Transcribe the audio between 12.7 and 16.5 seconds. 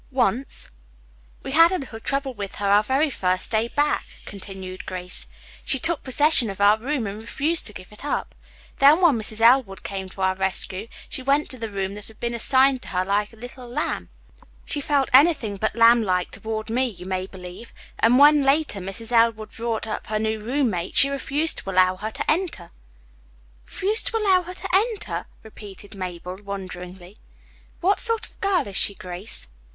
to her like a lamb. She felt anything but lamblike